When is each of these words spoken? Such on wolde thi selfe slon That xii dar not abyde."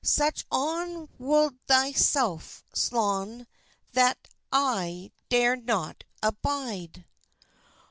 Such 0.03 0.45
on 0.49 1.09
wolde 1.19 1.59
thi 1.67 1.91
selfe 1.93 2.63
slon 2.73 3.45
That 3.93 4.29
xii 4.51 5.11
dar 5.29 5.55
not 5.55 6.05
abyde." 6.23 7.05